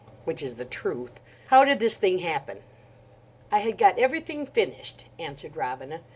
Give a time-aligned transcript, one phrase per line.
[0.25, 1.19] (Which is the truth.)
[1.49, 2.63] "How did this thing happen?"
[3.51, 6.01] "I had got everything finished," answered Robina.